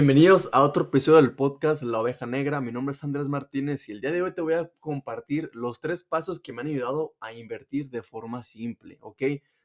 [0.00, 2.62] Bienvenidos a otro episodio del podcast La Oveja Negra.
[2.62, 5.78] Mi nombre es Andrés Martínez y el día de hoy te voy a compartir los
[5.78, 9.18] tres pasos que me han ayudado a invertir de forma simple, ¿ok?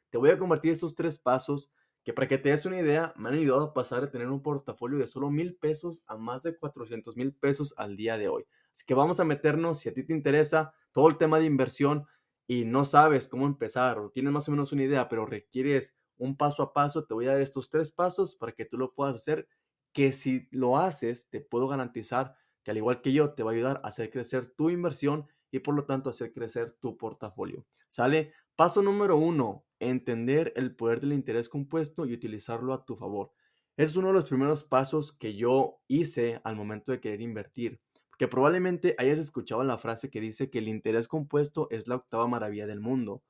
[0.10, 1.72] Te voy a compartir estos tres pasos
[2.04, 4.42] que para que te des una idea me han ayudado a pasar de tener un
[4.42, 8.46] portafolio de solo mil pesos a más de 400 mil pesos al día de hoy.
[8.74, 12.08] Así que vamos a meternos, si a ti te interesa todo el tema de inversión
[12.46, 16.36] y no sabes cómo empezar o tienes más o menos una idea, pero requieres un
[16.36, 19.16] paso a paso, te voy a dar estos tres pasos para que tú lo puedas
[19.16, 19.48] hacer
[19.96, 23.54] que si lo haces, te puedo garantizar que al igual que yo, te va a
[23.54, 27.66] ayudar a hacer crecer tu inversión y por lo tanto hacer crecer tu portafolio.
[27.88, 28.34] ¿Sale?
[28.58, 33.32] Paso número uno, entender el poder del interés compuesto y utilizarlo a tu favor.
[33.78, 37.80] es uno de los primeros pasos que yo hice al momento de querer invertir.
[38.10, 42.28] Porque probablemente hayas escuchado la frase que dice que el interés compuesto es la octava
[42.28, 43.24] maravilla del mundo.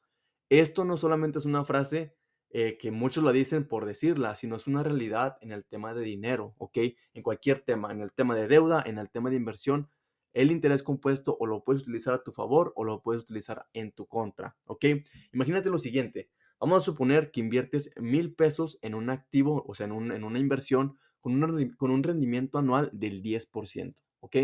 [0.50, 2.16] Esto no solamente es una frase
[2.50, 6.04] eh, que muchos lo dicen por decirla, sino es una realidad en el tema de
[6.04, 6.78] dinero, ¿ok?
[7.14, 9.90] En cualquier tema, en el tema de deuda, en el tema de inversión,
[10.34, 13.92] el interés compuesto o lo puedes utilizar a tu favor o lo puedes utilizar en
[13.92, 14.86] tu contra, ¿ok?
[15.34, 16.30] Imagínate lo siguiente,
[16.60, 20.40] vamos a suponer que inviertes mil pesos en un activo, o sea, en, en una
[20.40, 21.42] inversión con,
[21.78, 24.36] con un rendimiento anual del 10%, ¿ok?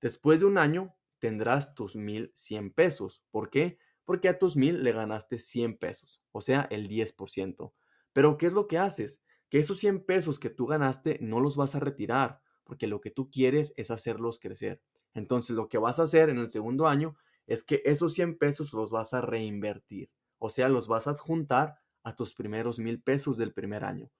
[0.00, 3.78] Después de un año tendrás tus mil cien pesos, ¿por qué?
[4.08, 7.74] Porque a tus mil le ganaste 100 pesos, o sea, el 10%.
[8.14, 9.22] Pero ¿qué es lo que haces?
[9.50, 13.10] Que esos 100 pesos que tú ganaste no los vas a retirar, porque lo que
[13.10, 14.80] tú quieres es hacerlos crecer.
[15.12, 18.72] Entonces, lo que vas a hacer en el segundo año es que esos 100 pesos
[18.72, 23.36] los vas a reinvertir, o sea, los vas a adjuntar a tus primeros mil pesos
[23.36, 24.10] del primer año.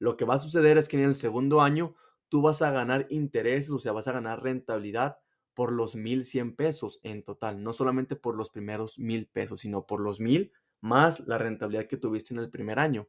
[0.00, 1.94] Lo que va a suceder es que en el segundo año
[2.28, 5.18] tú vas a ganar intereses, o sea, vas a ganar rentabilidad
[5.56, 10.00] por los 1100 pesos en total, no solamente por los primeros mil pesos, sino por
[10.00, 10.52] los mil
[10.82, 13.08] más la rentabilidad que tuviste en el primer año.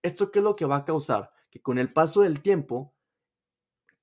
[0.00, 1.32] ¿Esto qué es lo que va a causar?
[1.50, 2.94] Que con el paso del tiempo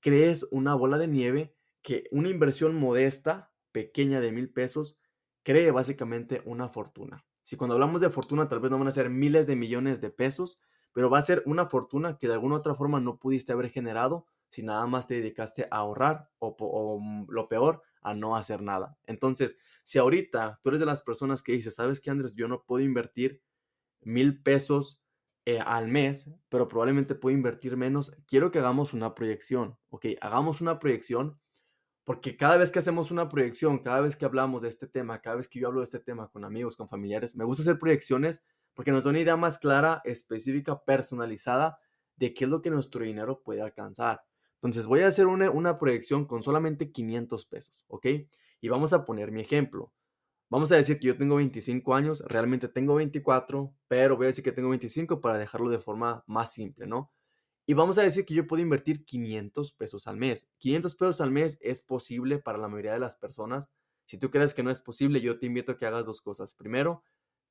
[0.01, 5.00] crees una bola de nieve que una inversión modesta, pequeña de mil pesos,
[5.44, 7.25] cree básicamente una fortuna.
[7.44, 10.09] Si cuando hablamos de fortuna tal vez no van a ser miles de millones de
[10.09, 10.59] pesos,
[10.91, 14.27] pero va a ser una fortuna que de alguna otra forma no pudiste haber generado
[14.55, 18.97] si nada más te dedicaste a ahorrar o, mm, lo peor, a no hacer nada.
[19.05, 22.33] Entonces, si ahorita tú eres de las personas que dices, ¿sabes qué, Andrés?
[22.35, 23.41] Yo no puedo invertir
[23.99, 25.01] mil pesos
[25.45, 28.15] eh, al mes, pero probablemente puedo invertir menos.
[28.27, 30.05] Quiero que hagamos una proyección, ¿ok?
[30.21, 31.38] Hagamos una proyección
[32.05, 35.35] porque cada vez que hacemos una proyección, cada vez que hablamos de este tema, cada
[35.35, 38.45] vez que yo hablo de este tema con amigos, con familiares, me gusta hacer proyecciones
[38.73, 41.77] porque nos da una idea más clara, específica, personalizada
[42.15, 44.21] de qué es lo que nuestro dinero puede alcanzar.
[44.65, 48.07] Entonces voy a hacer una, proyección con solamente 500 pesos, ¿ok?
[48.61, 49.93] Y vamos a poner mi ejemplo.
[50.49, 54.43] Vamos a decir que yo tengo 25 años, realmente tengo 24, pero voy a decir
[54.43, 57.11] que tengo 25 para dejarlo de forma más simple, ¿no?
[57.67, 60.51] Y vamos a decir que yo puedo invertir 500 pesos al mes.
[60.57, 63.71] 500 pesos al mes es posible para la mayoría de las personas.
[64.05, 66.53] Si tú crees que no es posible, yo te invito a que hagas dos cosas.
[66.53, 67.03] Primero,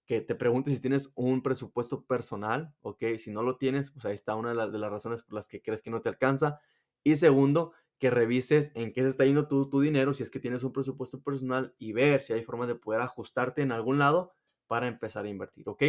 [0.06, 3.04] que te preguntes si tienes un presupuesto personal, ¿ok?
[3.18, 5.82] Si no lo tienes, pues ahí está una de las razones por las que crees
[5.82, 6.60] que no te alcanza.
[7.04, 10.40] Y segundo, que revises en qué se está yendo tu, tu dinero, si es que
[10.40, 14.32] tienes un presupuesto personal y ver si hay forma de poder ajustarte en algún lado
[14.66, 15.82] para empezar a invertir, ¿ok?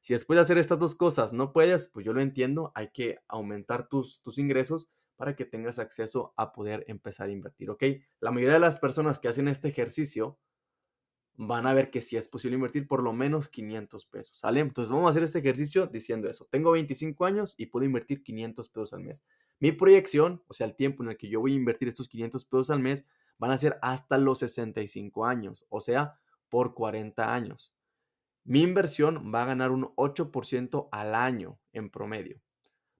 [0.00, 3.18] Si después de hacer estas dos cosas no puedes, pues yo lo entiendo, hay que
[3.28, 7.84] aumentar tus, tus ingresos para que tengas acceso a poder empezar a invertir, ¿ok?
[8.20, 10.38] La mayoría de las personas que hacen este ejercicio
[11.42, 14.60] van a ver que sí es posible invertir por lo menos 500 pesos, ¿sale?
[14.60, 16.46] Entonces vamos a hacer este ejercicio diciendo eso.
[16.50, 19.24] Tengo 25 años y puedo invertir 500 pesos al mes.
[19.58, 22.44] Mi proyección, o sea, el tiempo en el que yo voy a invertir estos 500
[22.44, 23.06] pesos al mes,
[23.38, 26.20] van a ser hasta los 65 años, o sea,
[26.50, 27.72] por 40 años.
[28.44, 32.42] Mi inversión va a ganar un 8% al año en promedio.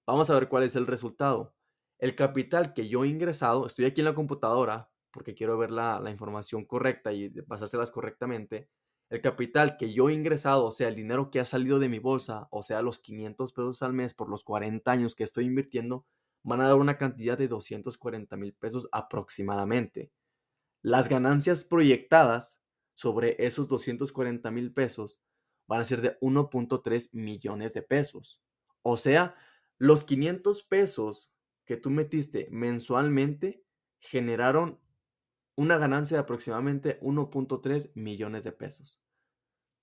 [0.06, 1.54] Vamos a ver cuál es el resultado.
[1.98, 6.02] El capital que yo he ingresado, estoy aquí en la computadora, porque quiero ver la,
[6.10, 8.68] información correcta y pasárselas correctamente,
[9.10, 11.98] el capital que yo he ingresado, o sea, el dinero que ha salido de mi
[11.98, 16.06] bolsa, o sea, los 500 pesos al mes por los 40 años que estoy invirtiendo,
[16.42, 20.12] van a dar una cantidad de 240 mil pesos aproximadamente.
[20.82, 22.62] Las ganancias proyectadas
[22.94, 25.22] sobre esos 240 mil pesos
[25.66, 28.40] van a ser de 1.3 millones de pesos.
[28.82, 29.34] O sea,
[29.78, 31.32] los 500 pesos
[31.64, 33.64] que tú metiste mensualmente
[34.00, 34.80] generaron
[35.60, 38.98] una ganancia de aproximadamente 1.3 millones de pesos.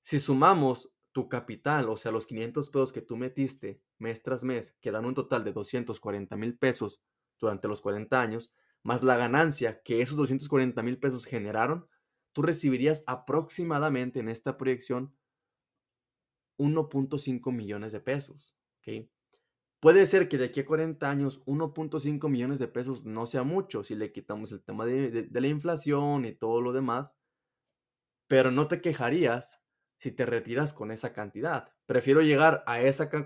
[0.02, 4.76] Si sumamos tu capital, o sea, los 500 pesos que tú metiste mes tras mes,
[4.82, 7.04] que dan un total de 240 mil pesos
[7.38, 8.52] durante los 40 años,
[8.82, 11.88] más la ganancia que esos 240 mil pesos generaron,
[12.34, 15.16] tú recibirías aproximadamente en esta proyección
[16.58, 18.56] 1.5 millones de pesos.
[19.80, 23.84] Puede ser que de aquí a 40 años 1.5 millones de pesos no sea mucho
[23.84, 27.22] si le quitamos el tema de, la inflación y todo lo demás,
[28.28, 29.62] pero no te quejarías
[29.98, 31.74] si te retiras con esa cantidad.
[31.86, 32.64] Prefiero llegar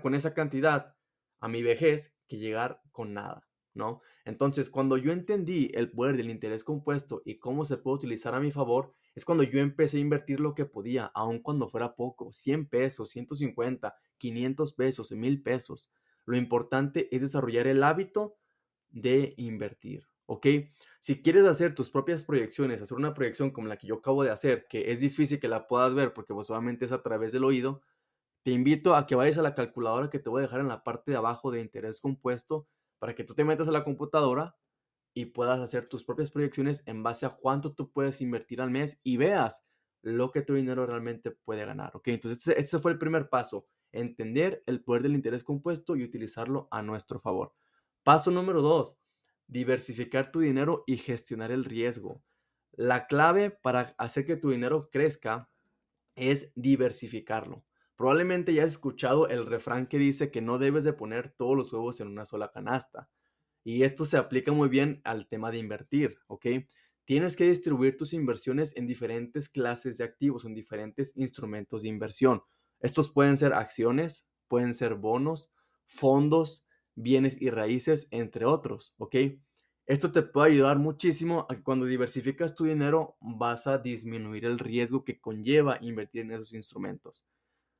[0.02, 0.94] con esa cantidad
[1.40, 4.02] a mi vejez que llegar con nada, ¿no?
[4.26, 8.40] Entonces, cuando yo entendí el poder del interés compuesto y cómo se puede utilizar a
[8.40, 12.30] mi favor, es cuando yo empecé a invertir lo que podía, aun cuando fuera poco,
[12.30, 15.90] 100 pesos, 150, 500 pesos, 1000 pesos.
[16.24, 18.38] Lo importante es desarrollar el hábito
[18.90, 20.46] de invertir, ¿ok?
[21.00, 24.30] Si quieres hacer tus propias proyecciones, hacer una proyección como la que yo acabo de
[24.30, 27.44] hacer, que es difícil que la puedas ver porque pues solamente es a través del
[27.44, 27.82] oído,
[28.42, 30.84] te invito a que vayas a la calculadora que te voy a dejar en la
[30.84, 32.68] parte de abajo de interés compuesto
[32.98, 34.56] para que tú te metas a la computadora
[35.14, 39.00] y puedas hacer tus propias proyecciones en base a cuánto tú puedes invertir al mes
[39.02, 39.64] y veas
[40.02, 42.08] lo que tu dinero realmente puede ganar, ¿ok?
[42.08, 46.82] Entonces, ese, fue el primer paso, entender el poder del interés compuesto y utilizarlo a
[46.82, 47.54] nuestro favor.
[48.02, 48.96] Paso número dos,
[49.46, 52.22] diversificar tu dinero y gestionar el riesgo.
[52.72, 55.50] La clave para hacer que tu dinero crezca
[56.16, 57.64] es diversificarlo.
[57.96, 61.72] Probablemente ya has escuchado el refrán que dice que no debes de poner todos los
[61.72, 63.10] huevos en una sola canasta.
[63.64, 66.46] Y esto se aplica muy bien al tema de invertir, ¿ok?
[67.04, 72.42] Tienes que distribuir tus inversiones en diferentes clases de activos, en diferentes instrumentos de inversión.
[72.82, 75.50] Estos pueden ser acciones, pueden ser bonos,
[75.86, 79.16] fondos, bienes y raíces, entre otros, ¿ok?
[79.86, 84.58] Esto te puede ayudar muchísimo a que cuando diversificas tu dinero vas a disminuir el
[84.58, 87.26] riesgo que conlleva invertir en esos instrumentos.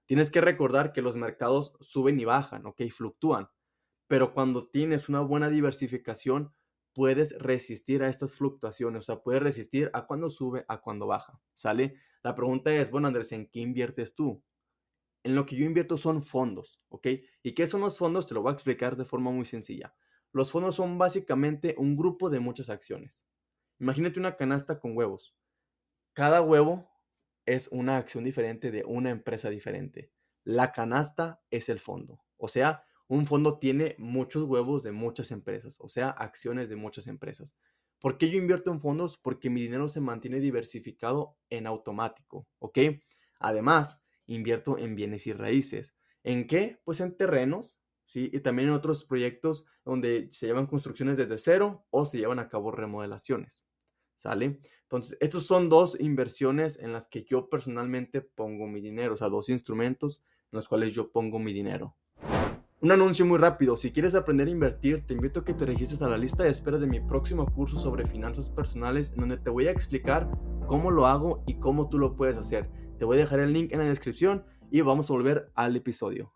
[0.06, 2.82] Tienes que recordar que los mercados suben y bajan, ¿ok?
[2.90, 3.48] Fluctúan.
[4.08, 6.52] Pero cuando tienes una buena diversificación,
[6.92, 11.40] puedes resistir a estas fluctuaciones, o sea, puedes resistir a cuando sube, a cuando baja,
[11.54, 11.96] ¿sale?
[12.22, 14.42] La pregunta es, bueno, Andrés, ¿en qué inviertes tú?
[15.24, 17.08] En lo que yo invierto son fondos, ¿ok?
[17.42, 18.26] ¿Y qué son los fondos?
[18.26, 19.94] Te lo voy a explicar de forma muy sencilla.
[20.32, 23.24] Los fondos son básicamente un grupo de muchas acciones.
[23.78, 25.34] Imagínate una canasta con huevos.
[26.12, 26.90] Cada huevo
[27.46, 30.12] es una acción diferente de una empresa diferente.
[30.44, 32.22] La canasta es el fondo.
[32.36, 37.06] O sea, un fondo tiene muchos huevos de muchas empresas, o sea, acciones de muchas
[37.06, 37.56] empresas.
[38.00, 39.16] ¿Por qué yo invierto en fondos?
[39.16, 42.78] Porque mi dinero se mantiene diversificado en automático, ¿ok?
[43.38, 45.96] Además, invierto en bienes y raíces.
[46.24, 46.80] ¿En qué?
[46.84, 48.30] Pues en terrenos, ¿sí?
[48.32, 52.48] Y también en otros proyectos donde se llevan construcciones desde cero o se llevan a
[52.48, 53.64] cabo remodelaciones.
[54.14, 54.60] ¿Sale?
[54.82, 59.28] Entonces, estos son dos inversiones en las que yo personalmente pongo mi dinero, o sea,
[59.28, 60.22] dos instrumentos
[60.52, 61.96] en los cuales yo pongo mi dinero.
[62.82, 66.02] Un anuncio muy rápido, si quieres aprender a invertir, te invito a que te registres
[66.02, 69.50] a la lista de espera de mi próximo curso sobre finanzas personales, en donde te
[69.50, 70.28] voy a explicar
[70.66, 72.68] cómo lo hago y cómo tú lo puedes hacer.
[73.02, 76.32] Te voy a dejar el link en la descripción y vamos a volver al episodio.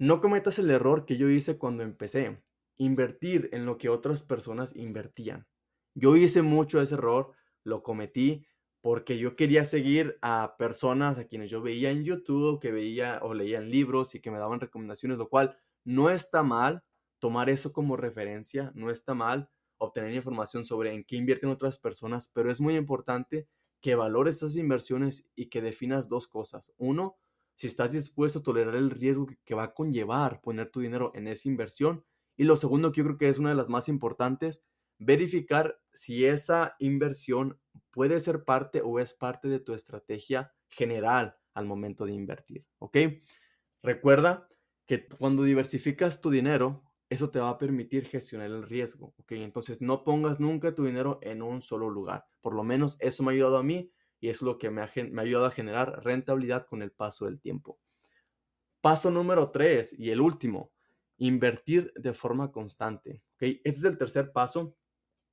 [0.00, 2.42] No cometas el error que yo hice cuando empecé,
[2.76, 5.46] invertir en lo que otras personas invertían.
[5.94, 8.44] Yo hice mucho ese error, lo cometí
[8.80, 13.32] porque yo quería seguir a personas a quienes yo veía en YouTube, que veía o
[13.32, 16.82] leía en libros y que me daban recomendaciones, lo cual no está mal
[17.20, 22.26] tomar eso como referencia, no está mal obtener información sobre en qué invierten otras personas,
[22.34, 23.46] pero es muy importante
[23.80, 26.72] que valores estas inversiones y que definas dos cosas.
[26.76, 27.18] Uno,
[27.54, 31.26] si estás dispuesto a tolerar el riesgo que, va a conllevar poner tu dinero en
[31.26, 32.04] esa inversión.
[32.36, 34.64] Y lo segundo, que yo creo que es una de las más importantes,
[34.98, 37.60] verificar si esa inversión
[37.90, 42.66] puede ser parte o es parte de tu estrategia general al momento de invertir.
[42.78, 42.96] ¿Ok?
[43.82, 44.48] Recuerda
[44.86, 49.32] que cuando diversificas tu dinero, eso te va a permitir gestionar el riesgo, ¿ok?
[49.32, 52.26] Entonces no pongas nunca tu dinero en un solo lugar.
[52.40, 54.90] Por lo menos eso me ha ayudado a mí y es lo que me ha,
[55.10, 57.80] me ha ayudado a generar rentabilidad con el paso del tiempo.
[58.80, 60.70] Paso número tres y el último,
[61.18, 63.42] invertir de forma constante, ¿ok?
[63.42, 64.76] Ese es el tercer paso.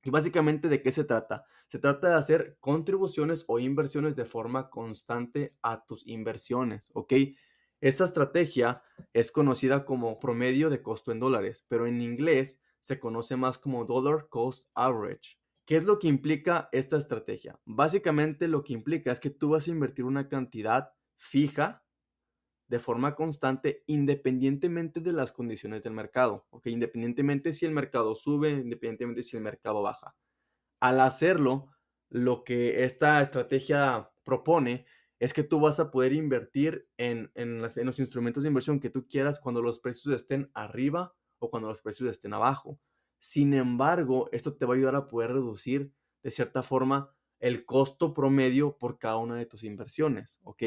[0.02, 1.44] Y básicamente, ¿de qué se trata?
[1.68, 7.12] Se trata de hacer contribuciones o inversiones de forma constante a tus inversiones, ¿ok?
[7.80, 8.82] Esta estrategia
[9.12, 13.84] es conocida como promedio de costo en dólares, pero en inglés se conoce más como
[13.84, 15.38] Dollar Cost Average.
[15.64, 17.60] ¿Qué es lo que implica esta estrategia?
[17.64, 21.84] Básicamente lo que implica es que tú vas a invertir una cantidad fija
[22.68, 26.46] de forma constante independientemente de las condiciones del mercado.
[26.64, 30.16] Independientemente si el mercado sube, independientemente si el mercado baja.
[30.80, 31.70] Al hacerlo,
[32.08, 34.86] lo que esta estrategia propone
[35.18, 39.40] es que tú vas a poder invertir en, los instrumentos de inversión que tú quieras
[39.40, 42.80] cuando los precios estén arriba o cuando los precios estén abajo.
[43.18, 48.14] Sin embargo, esto te va a ayudar a poder reducir de cierta forma el costo
[48.14, 50.62] promedio por cada una de tus inversiones, ¿ok?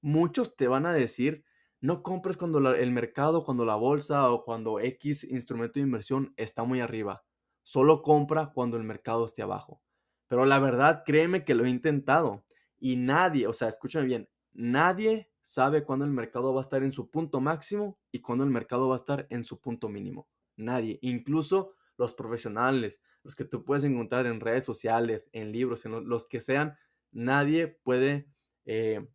[0.00, 1.44] Muchos te van a decir
[1.80, 6.64] no compres cuando el mercado, cuando la bolsa o cuando X instrumento de inversión está
[6.64, 7.24] muy arriba.
[7.62, 9.82] Solo compra cuando el mercado esté abajo.
[10.26, 12.44] Pero la verdad, créeme que lo he intentado
[12.78, 16.92] y nadie, o sea, escúchame bien, nadie sabe cuándo el mercado va a estar en
[16.92, 20.28] su punto máximo y cuándo el mercado va a estar en su punto mínimo.
[20.56, 26.08] Nadie, incluso los profesionales, los que tú puedes encontrar en redes sociales, en libros, en
[26.08, 26.76] los que sean,
[27.12, 28.28] nadie puede
[28.64, 29.06] eh,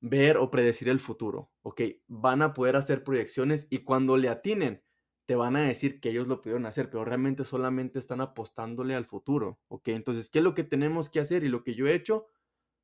[0.00, 1.82] ver o predecir el futuro, ¿ok?
[2.08, 4.82] Van a poder hacer proyecciones y cuando le atinen,
[5.26, 9.06] te van a decir que ellos lo pudieron hacer, pero realmente solamente están apostándole al
[9.06, 9.88] futuro, ¿ok?
[9.88, 11.44] Entonces, ¿qué es lo que tenemos que hacer?
[11.44, 12.26] Y lo que yo he hecho,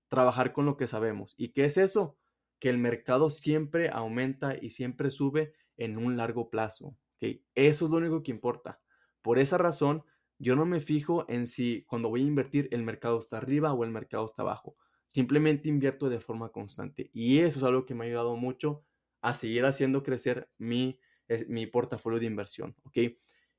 [0.08, 1.34] trabajar con lo que sabemos.
[1.36, 2.16] ¿Y qué es eso?
[2.58, 7.40] Que el mercado siempre aumenta y siempre sube en un largo plazo, ¿ok?
[7.54, 8.80] Eso es lo único que importa.
[9.22, 10.04] Por esa razón,
[10.38, 13.84] yo no me fijo en si cuando voy a invertir el mercado está arriba o
[13.84, 14.76] el mercado está abajo.
[15.06, 17.10] Simplemente invierto de forma constante.
[17.12, 18.84] Y eso es algo que me ha ayudado mucho
[19.20, 21.00] a seguir haciendo crecer mi,
[21.48, 22.76] mi portafolio de inversión.
[22.84, 22.98] ¿ok?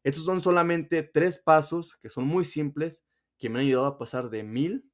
[0.04, 4.30] Estos son solamente tres pasos que son muy simples que me han ayudado a pasar
[4.30, 4.89] de mil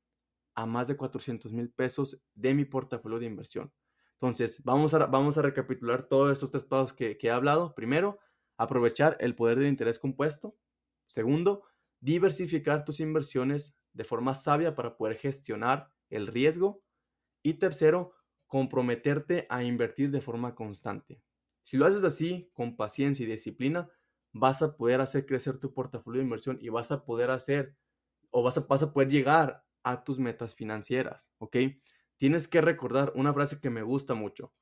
[0.56, 3.72] a más de 400 mil pesos de mi portafolio de inversión.
[4.14, 7.76] Entonces, vamos a, vamos a recapitular todos estos tres pasos que, he hablado.
[7.76, 8.20] Primero,
[8.58, 10.58] aprovechar el poder del interés compuesto.
[11.08, 11.64] Segundo,
[12.00, 16.82] diversificar tus inversiones de forma sabia para poder gestionar el riesgo.
[17.44, 18.14] Y tercero,
[18.48, 21.22] comprometerte a invertir de forma constante.
[21.62, 23.90] Si lo haces así, con paciencia y disciplina,
[24.32, 27.76] vas a poder hacer crecer tu portafolio de inversión y vas a poder hacer
[28.32, 31.58] o vas a, vas a poder llegar a tus metas financieras, ¿ok?
[32.18, 34.54] Tienes que recordar una frase que me gusta mucho.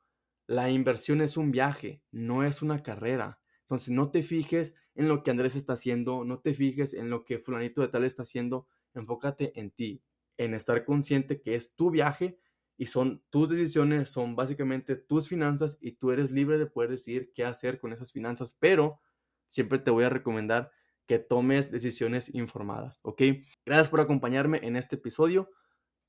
[0.46, 3.40] La inversión es un viaje, no es una carrera.
[3.62, 7.24] Entonces no te fijes en lo que Andrés está haciendo, no te fijes en lo
[7.24, 10.04] que fulanito de tal está haciendo, enfócate en ti
[10.38, 12.40] en estar consciente que es tu viaje
[12.78, 17.32] y son tus decisiones, son básicamente tus finanzas y tú eres libre de poder decidir
[17.34, 19.00] qué hacer con esas finanzas, pero
[19.48, 20.72] siempre te voy a recomendar
[21.08, 23.22] que tomes decisiones informadas, ¿ok?
[23.66, 25.50] Gracias por acompañarme en este episodio.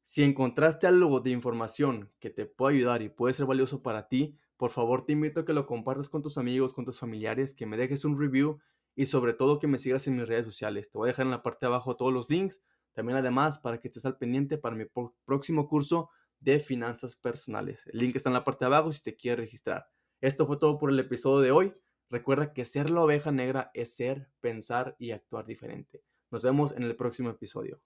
[0.02, 4.38] Si encontraste algo de información que te pueda ayudar y puede ser valioso para ti,
[4.56, 7.66] por favor te invito a que lo compartas con tus amigos, con tus familiares, que
[7.66, 8.60] me dejes un review
[8.94, 10.90] y sobre todo que me sigas en mis redes sociales.
[10.90, 12.62] Te voy a dejar en la parte de abajo todos los links
[12.94, 14.86] también además para que estés al pendiente para mi
[15.26, 16.10] próximo curso
[16.40, 17.86] de finanzas personales.
[17.88, 19.88] El link está en la parte de abajo si te quieres registrar.
[20.20, 21.72] Esto fue todo por el episodio de hoy.
[22.14, 26.04] Recuerda que ser la oveja negra es ser, pensar y actuar diferente.
[26.30, 27.80] Nos vemos en el próximo episodio.